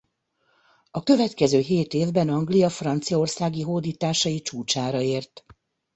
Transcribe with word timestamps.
A 0.91 1.03
következő 1.03 1.59
hét 1.59 1.93
évben 1.93 2.29
Anglia 2.29 2.69
franciaországi 2.69 3.61
hódításai 3.61 4.41
csúcsára 4.41 5.01
ért. 5.01 5.45